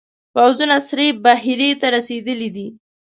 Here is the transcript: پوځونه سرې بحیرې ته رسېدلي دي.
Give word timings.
پوځونه 0.33 0.75
سرې 0.87 1.07
بحیرې 1.23 1.71
ته 1.79 1.87
رسېدلي 1.95 2.49
دي. 2.55 2.67